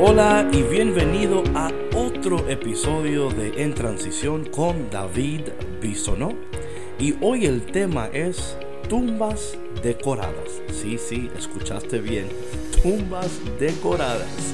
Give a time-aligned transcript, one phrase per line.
[0.00, 5.42] Hola y bienvenido a otro episodio de En Transición con David
[5.80, 6.34] Bisonó.
[6.98, 8.56] Y hoy el tema es
[8.88, 10.60] tumbas decoradas.
[10.72, 12.28] Sí, sí, escuchaste bien.
[12.82, 14.52] Tumbas decoradas.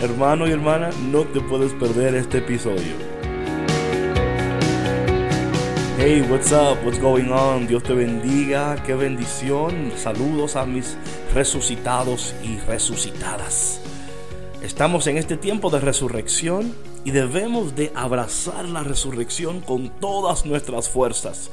[0.00, 2.94] Hermano y hermana, no te puedes perder este episodio.
[5.98, 6.78] Hey, what's up?
[6.84, 7.66] What's going on?
[7.66, 9.92] Dios te bendiga, qué bendición.
[9.96, 10.96] Saludos a mis
[11.34, 13.83] resucitados y resucitadas.
[14.64, 16.74] Estamos en este tiempo de resurrección
[17.04, 21.50] y debemos de abrazar la resurrección con todas nuestras fuerzas.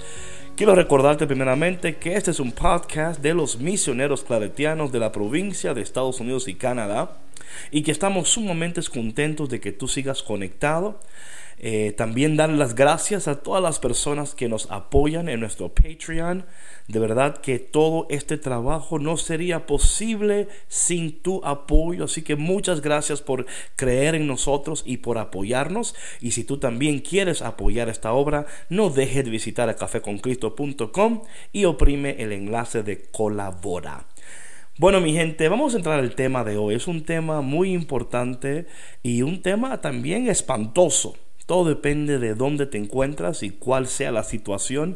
[0.55, 5.73] Quiero recordarte primeramente que este es un podcast de los misioneros claretianos de la provincia
[5.73, 7.17] de Estados Unidos y Canadá
[7.69, 10.97] y que estamos sumamente contentos de que tú sigas conectado
[11.63, 16.43] eh, también dar las gracias a todas las personas que nos apoyan en nuestro Patreon.
[16.87, 22.05] De verdad que todo este trabajo no sería posible sin tu apoyo.
[22.05, 25.93] Así que muchas gracias por creer en nosotros y por apoyarnos.
[26.19, 31.21] Y si tú también quieres apoyar esta obra, no dejes de visitar a cafeconcristo.com
[31.53, 34.07] y oprime el enlace de colabora.
[34.79, 36.73] Bueno, mi gente, vamos a entrar al tema de hoy.
[36.73, 38.65] Es un tema muy importante
[39.03, 41.15] y un tema también espantoso.
[41.51, 44.95] Todo depende de dónde te encuentras y cuál sea la situación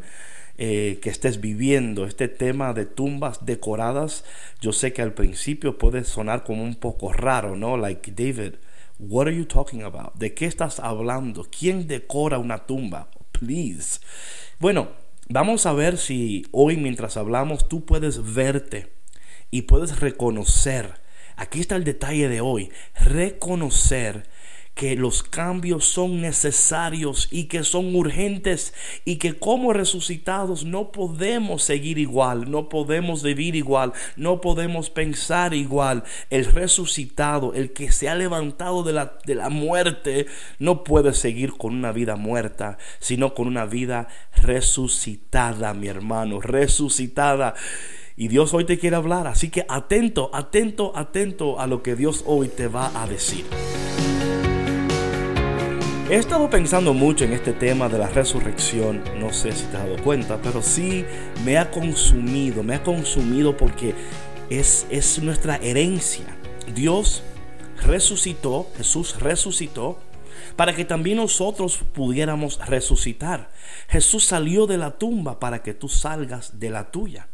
[0.57, 2.05] eh, que estés viviendo.
[2.05, 4.23] Este tema de tumbas decoradas,
[4.61, 7.75] yo sé que al principio puede sonar como un poco raro, ¿no?
[7.75, 8.53] Like David,
[8.99, 10.13] what are you talking about?
[10.13, 11.45] ¿De qué estás hablando?
[11.51, 13.09] ¿Quién decora una tumba?
[13.33, 13.99] Please.
[14.57, 14.87] Bueno,
[15.27, 18.93] vamos a ver si hoy mientras hablamos tú puedes verte
[19.51, 21.01] y puedes reconocer.
[21.35, 22.71] Aquí está el detalle de hoy.
[22.97, 24.33] Reconocer
[24.75, 28.73] que los cambios son necesarios y que son urgentes
[29.05, 35.53] y que como resucitados no podemos seguir igual, no podemos vivir igual, no podemos pensar
[35.53, 36.03] igual.
[36.29, 40.27] El resucitado, el que se ha levantado de la, de la muerte,
[40.59, 47.55] no puede seguir con una vida muerta, sino con una vida resucitada, mi hermano, resucitada.
[48.17, 52.23] Y Dios hoy te quiere hablar, así que atento, atento, atento a lo que Dios
[52.25, 53.45] hoy te va a decir.
[56.07, 59.87] He estado pensando mucho en este tema de la resurrección, no sé si te has
[59.87, 61.03] dado cuenta, pero sí
[61.43, 63.95] me ha consumido, me ha consumido porque
[64.51, 66.25] es, es nuestra herencia.
[66.75, 67.23] Dios
[67.81, 69.97] resucitó, Jesús resucitó
[70.55, 73.49] para que también nosotros pudiéramos resucitar.
[73.87, 77.29] Jesús salió de la tumba para que tú salgas de la tuya.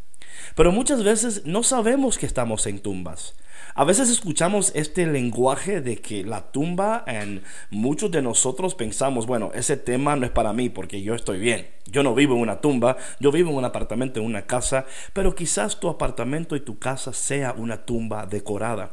[0.55, 3.35] Pero muchas veces no sabemos que estamos en tumbas.
[3.73, 9.51] A veces escuchamos este lenguaje de que la tumba, en muchos de nosotros pensamos, bueno,
[9.55, 11.69] ese tema no es para mí porque yo estoy bien.
[11.85, 15.35] Yo no vivo en una tumba, yo vivo en un apartamento, en una casa, pero
[15.35, 18.91] quizás tu apartamento y tu casa sea una tumba decorada.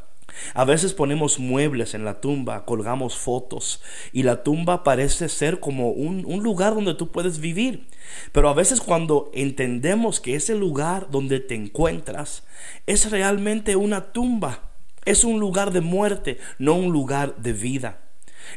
[0.54, 5.90] A veces ponemos muebles en la tumba, colgamos fotos y la tumba parece ser como
[5.90, 7.88] un, un, lugar donde tú puedes vivir.
[8.30, 12.44] Pero a veces cuando entendemos que ese lugar donde te encuentras
[12.86, 14.67] es realmente una tumba,
[15.08, 18.00] es un lugar de muerte, no un lugar de vida.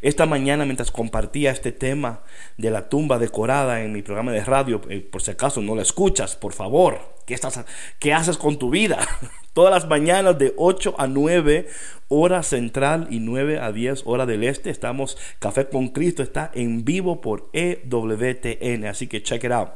[0.01, 2.21] Esta mañana mientras compartía este tema
[2.57, 5.81] de la tumba decorada en mi programa de radio, eh, por si acaso no la
[5.81, 7.63] escuchas, por favor, ¿qué, estás,
[7.99, 8.99] qué haces con tu vida?
[9.53, 11.67] Todas las mañanas de 8 a 9
[12.07, 16.85] hora central y 9 a 10 hora del este estamos Café con Cristo está en
[16.85, 19.69] vivo por EWTN, así que check it out.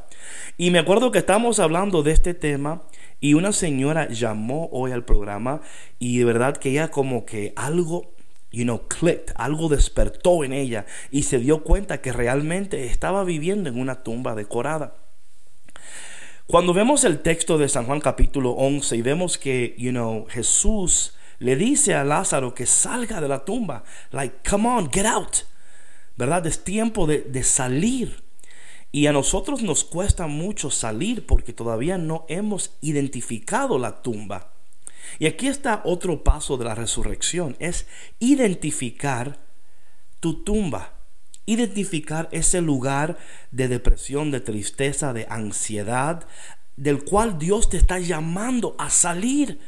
[0.56, 2.82] Y me acuerdo que estamos hablando de este tema
[3.20, 5.60] y una señora llamó hoy al programa
[5.98, 8.16] y de verdad que ella como que algo
[8.50, 13.68] you know, clicked, algo despertó en ella y se dio cuenta que realmente estaba viviendo
[13.68, 14.96] en una tumba decorada.
[16.46, 21.14] Cuando vemos el texto de San Juan capítulo 11 y vemos que, you know, Jesús
[21.38, 25.38] le dice a Lázaro que salga de la tumba, like, come on, get out,
[26.16, 26.46] ¿verdad?
[26.46, 28.25] Es tiempo de, de salir.
[28.92, 34.52] Y a nosotros nos cuesta mucho salir porque todavía no hemos identificado la tumba.
[35.18, 37.86] Y aquí está otro paso de la resurrección, es
[38.18, 39.38] identificar
[40.20, 40.94] tu tumba,
[41.46, 43.18] identificar ese lugar
[43.50, 46.26] de depresión, de tristeza, de ansiedad,
[46.76, 49.60] del cual Dios te está llamando a salir.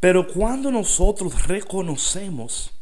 [0.00, 2.72] Pero cuando nosotros reconocemos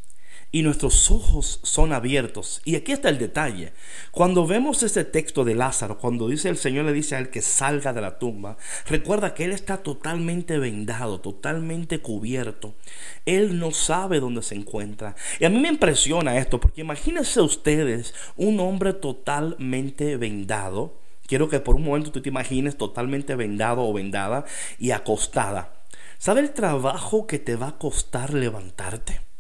[0.53, 2.61] y nuestros ojos son abiertos.
[2.65, 3.73] Y aquí está el detalle.
[4.11, 7.41] Cuando vemos este texto de Lázaro, cuando dice el Señor le dice a él que
[7.41, 12.75] salga de la tumba, recuerda que él está totalmente vendado, totalmente cubierto.
[13.25, 15.17] Él no sabe dónde se encuentra.
[15.41, 21.01] Y a mí me impresiona esto, porque imagínense ustedes un hombre totalmente vendado.
[21.27, 24.45] Quiero que por un momento tú te imagines totalmente vendado o vendada
[24.79, 25.73] y acostada.
[26.19, 29.32] ¿Sabe el trabajo que te va a costar levantarte?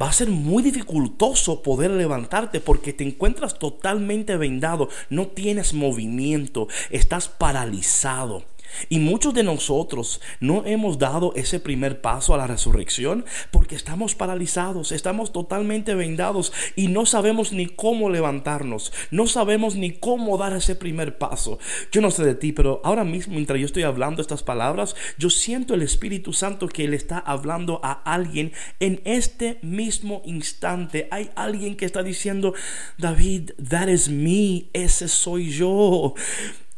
[0.00, 6.68] Va a ser muy dificultoso poder levantarte porque te encuentras totalmente vendado, no tienes movimiento,
[6.90, 8.44] estás paralizado.
[8.88, 14.14] Y muchos de nosotros no hemos dado ese primer paso a la resurrección porque estamos
[14.14, 20.52] paralizados, estamos totalmente vendados y no sabemos ni cómo levantarnos, no sabemos ni cómo dar
[20.54, 21.58] ese primer paso.
[21.92, 25.30] Yo no sé de ti, pero ahora mismo mientras yo estoy hablando estas palabras, yo
[25.30, 31.08] siento el Espíritu Santo que le está hablando a alguien en este mismo instante.
[31.10, 32.54] Hay alguien que está diciendo,
[32.98, 36.14] David, that is me, ese soy yo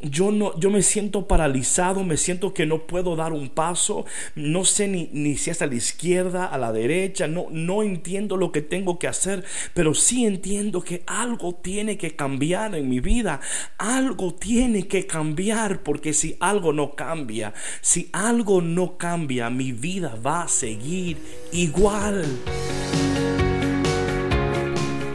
[0.03, 4.65] yo no, yo me siento paralizado, me siento que no puedo dar un paso, no
[4.65, 8.51] sé ni, ni si es a la izquierda, a la derecha, no, no entiendo lo
[8.53, 9.45] que tengo que hacer,
[9.75, 13.41] pero sí entiendo que algo tiene que cambiar en mi vida,
[13.79, 20.17] algo tiene que cambiar, porque si algo no cambia, si algo no cambia, mi vida
[20.25, 21.19] va a seguir
[21.53, 22.25] igual.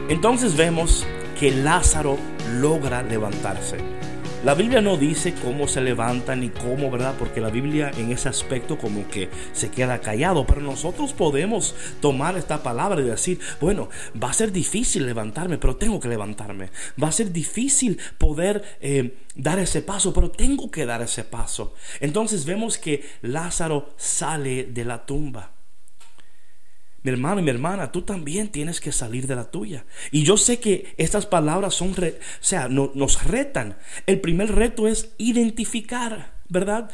[0.08, 1.04] Entonces vemos
[1.40, 2.16] que Lázaro
[2.60, 3.95] logra levantarse.
[4.46, 7.16] La Biblia no dice cómo se levanta ni cómo, ¿verdad?
[7.18, 10.46] Porque la Biblia en ese aspecto como que se queda callado.
[10.46, 13.88] Pero nosotros podemos tomar esta palabra y decir, bueno,
[14.22, 16.70] va a ser difícil levantarme, pero tengo que levantarme.
[17.02, 21.74] Va a ser difícil poder eh, dar ese paso, pero tengo que dar ese paso.
[21.98, 25.55] Entonces vemos que Lázaro sale de la tumba.
[27.06, 29.86] Mi hermano y mi hermana, tú también tienes que salir de la tuya.
[30.10, 31.94] Y yo sé que estas palabras son, o
[32.40, 33.78] sea, nos retan.
[34.06, 36.90] El primer reto es identificar, ¿verdad?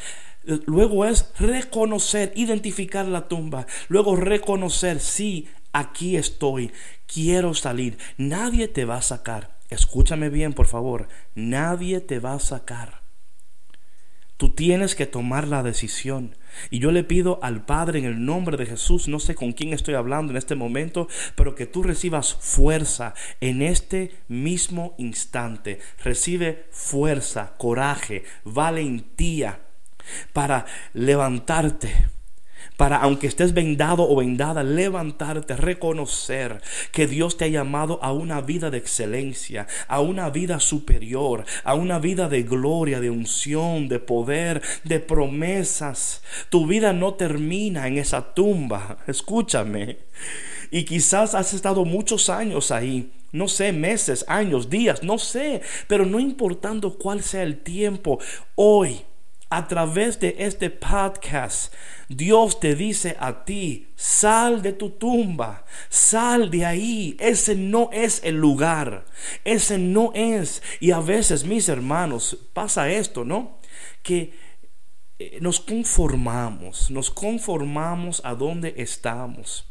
[0.67, 3.67] Luego es reconocer, identificar la tumba.
[3.89, 6.73] Luego reconocer, sí, aquí estoy,
[7.07, 7.97] quiero salir.
[8.19, 9.57] Nadie te va a sacar.
[9.71, 11.09] Escúchame bien, por favor.
[11.35, 13.01] Nadie te va a sacar.
[14.37, 16.37] Tú tienes que tomar la decisión.
[16.71, 19.73] Y yo le pido al Padre en el nombre de Jesús, no sé con quién
[19.73, 25.81] estoy hablando en este momento, pero que tú recibas fuerza en este mismo instante.
[26.03, 29.61] Recibe fuerza, coraje, valentía
[30.33, 32.09] para levantarte
[32.77, 36.61] para, aunque estés vendado o vendada, levantarte, reconocer
[36.91, 41.75] que Dios te ha llamado a una vida de excelencia, a una vida superior, a
[41.75, 46.23] una vida de gloria, de unción, de poder, de promesas.
[46.49, 49.99] Tu vida no termina en esa tumba, escúchame.
[50.71, 56.07] Y quizás has estado muchos años ahí, no sé, meses, años, días, no sé, pero
[56.07, 58.19] no importando cuál sea el tiempo,
[58.55, 59.03] hoy
[59.53, 61.75] a través de este podcast,
[62.09, 67.19] Dios te dice a ti, sal de tu tumba, sal de ahí.
[67.21, 69.05] Ese no es el lugar,
[69.45, 70.63] ese no es.
[70.81, 73.59] Y a veces, mis hermanos, pasa esto, ¿no?
[74.03, 74.33] Que
[75.19, 79.69] eh, nos conformamos, nos conformamos a donde estamos.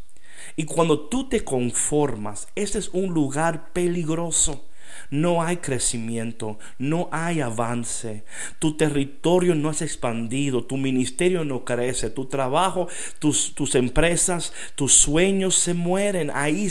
[0.55, 4.63] Y cuando tú te conformas, ese es un lugar peligroso
[5.09, 8.23] no hay crecimiento, no hay avance,
[8.59, 12.87] tu territorio no es expandido, tu ministerio no crece, tu trabajo,
[13.19, 16.31] tus, tus empresas, tus sueños se mueren.
[16.33, 16.67] Ahí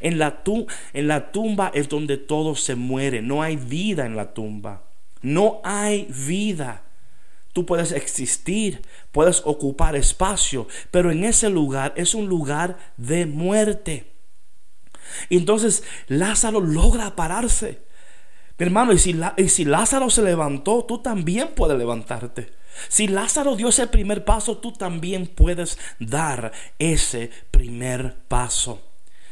[0.00, 0.42] en, la
[0.92, 4.84] en la tumba es donde todo se muere, no hay vida en la tumba,
[5.22, 6.84] no hay vida.
[7.52, 14.09] Tú puedes existir, puedes ocupar espacio, pero en ese lugar es un lugar de muerte.
[15.28, 17.82] Entonces Lázaro logra pararse.
[18.58, 22.52] Mi hermano, y si, y si Lázaro se levantó, tú también puedes levantarte.
[22.88, 28.82] Si Lázaro dio ese primer paso, tú también puedes dar ese primer paso.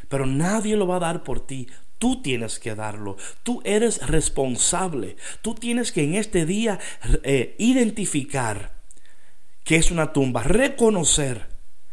[0.08, 1.68] Pero nadie lo va a dar por ti.
[1.98, 3.16] Tú tienes que darlo.
[3.42, 5.16] Tú eres responsable.
[5.42, 6.78] Tú tienes que en este día
[7.22, 8.78] eh, identificar
[9.64, 11.48] que es una tumba, reconocer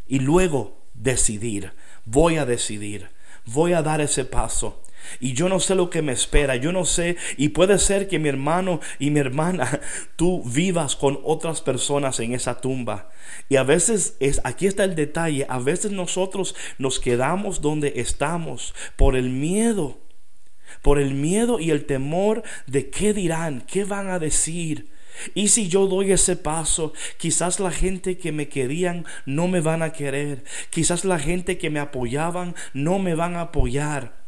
[0.08, 1.74] y luego decidir.
[2.06, 3.10] Voy a decidir
[3.46, 4.82] voy a dar ese paso.
[5.20, 8.20] Y yo no sé lo que me espera, yo no sé, y puede ser que
[8.20, 9.82] mi hermano y mi hermana,
[10.16, 13.10] tú vivas con otras personas en esa tumba.
[13.50, 18.74] Y a veces es, aquí está el detalle, a veces nosotros nos quedamos donde estamos
[18.96, 20.00] por el miedo,
[20.82, 24.95] por el miedo y el temor de qué dirán, qué van a decir.
[25.34, 29.82] Y si yo doy ese paso, quizás la gente que me querían no me van
[29.82, 30.44] a querer.
[30.70, 34.26] Quizás la gente que me apoyaban no me van a apoyar.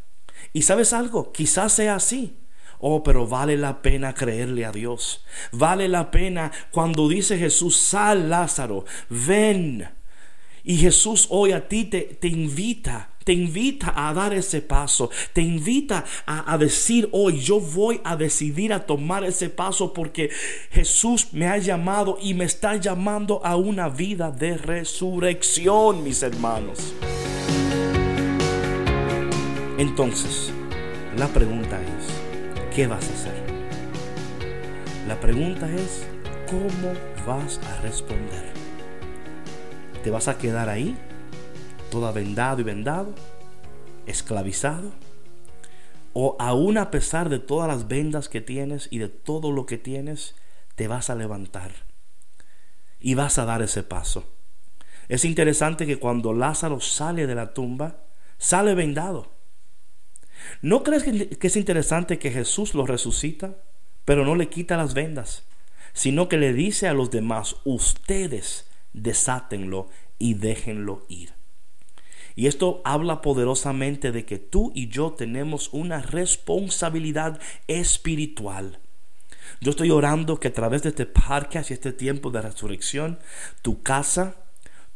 [0.52, 2.38] Y sabes algo, quizás sea así.
[2.80, 5.24] Oh, pero vale la pena creerle a Dios.
[5.50, 9.88] Vale la pena cuando dice Jesús, sal Lázaro, ven.
[10.62, 15.42] Y Jesús hoy a ti te, te invita te invita a dar ese paso, te
[15.42, 20.30] invita a, decir hoy, yo voy a decidir a tomar ese paso porque
[20.70, 26.94] Jesús me ha llamado y me está llamando a una vida de resurrección, mis hermanos.
[29.76, 30.50] Entonces,
[31.14, 33.44] la pregunta es, ¿qué vas a hacer?
[35.06, 36.06] La pregunta es,
[36.48, 36.94] ¿cómo
[37.26, 38.54] vas a responder?
[40.02, 40.96] ¿Te vas a quedar ahí,
[41.90, 43.14] toda vendado y vendado,
[44.06, 44.92] esclavizado?
[46.12, 49.78] ¿O aún a pesar de todas las vendas que tienes y de todo lo que
[49.78, 50.34] tienes,
[50.74, 51.70] te vas a levantar
[52.98, 54.24] y vas a dar ese paso?
[55.08, 58.04] Es interesante que cuando Lázaro sale de la tumba,
[58.36, 59.32] sale vendado.
[60.60, 63.56] ¿No crees que es interesante que Jesús lo resucita,
[64.04, 65.44] pero no le quita las vendas,
[65.92, 71.37] sino que le dice a los demás, ustedes desátenlo y déjenlo ir?
[72.38, 78.78] Y esto habla poderosamente de que tú y yo tenemos una responsabilidad espiritual.
[79.60, 83.18] Yo estoy orando que a través de este podcast y este tiempo de resurrección,
[83.60, 84.36] tu casa,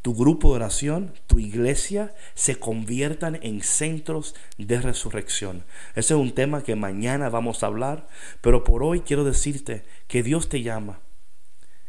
[0.03, 5.65] tu grupo de oración, tu iglesia, se conviertan en centros de resurrección.
[5.97, 8.07] Ese es un tema que mañana vamos a hablar,
[8.41, 11.01] pero por hoy quiero decirte que Dios te llama.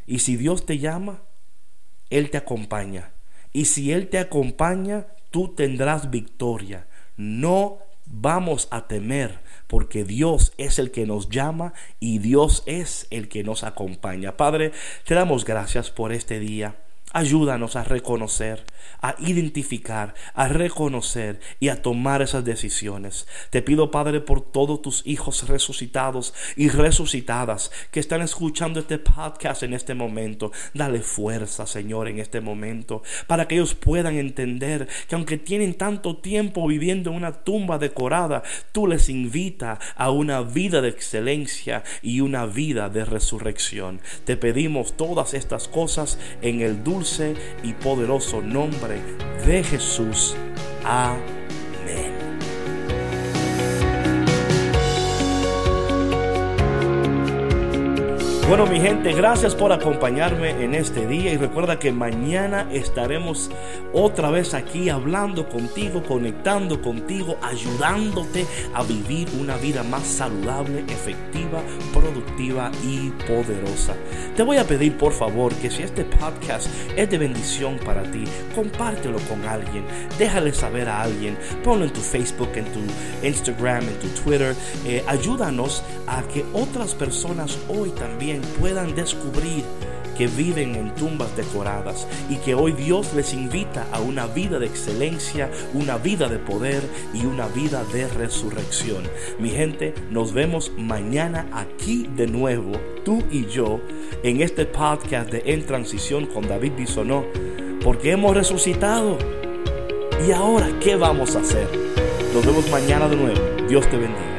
[0.08, 1.22] Y si Dios te llama,
[2.10, 3.12] Él te acompaña.
[3.52, 6.86] Y si Él te acompaña, tú tendrás victoria.
[7.18, 13.30] No vamos a temer porque Dios es el que nos llama y Dios es el
[13.30, 14.38] que nos acompaña.
[14.38, 14.74] Padre,
[15.06, 16.83] te damos gracias por este día.
[17.16, 18.66] Ayúdanos a reconocer,
[19.00, 23.28] a identificar, a reconocer y a tomar esas decisiones.
[23.52, 29.62] Te pido, Padre, por todos tus hijos resucitados y resucitadas que están escuchando este podcast
[29.62, 30.52] en este momento.
[30.74, 36.18] Dale fuerza, Señor, en este momento, para que ellos puedan entender que aunque tienen tanto
[36.18, 38.42] tiempo viviendo en una tumba decorada,
[38.72, 44.02] tú les invita a una vida de excelencia y una vida de resurrección.
[44.26, 46.84] Te pedimos todas estas cosas en el
[47.64, 49.02] y poderoso nombre
[49.46, 50.36] de Jesús.
[50.86, 51.44] Amén.
[58.50, 63.50] Bueno, mi gente, gracias por acompañarme en este día y recuerda que mañana estaremos
[63.94, 71.62] otra vez aquí hablando contigo, conectando contigo, ayudándote a vivir una vida más saludable, efectiva,
[71.94, 73.96] productiva y poderosa.
[74.36, 78.26] Te voy a pedir por favor que si este podcast es de bendición para ti,
[78.54, 79.86] compártelo con alguien,
[80.20, 82.82] déjale saber a alguien, ponlo en tu Facebook, en tu
[83.26, 84.54] Instagram, en tu Twitter,
[84.86, 89.64] eh, ayúdanos a que otras personas hoy también puedan descubrir
[90.18, 94.68] que viven en tumbas decoradas y que hoy Dios les invita a una vida de
[94.68, 96.84] excelencia, una vida de poder
[97.14, 99.04] y una vida de resurrección.
[99.40, 102.74] Mi gente, nos vemos mañana aquí de nuevo,
[103.04, 103.80] tú y yo,
[104.24, 107.26] en este podcast de En Transición con David Bisonó,
[107.84, 109.18] porque hemos resucitado.
[110.28, 111.68] ¿Y ahora qué vamos a hacer?
[112.34, 113.42] Nos vemos mañana de nuevo.
[113.68, 114.33] Dios te bendiga.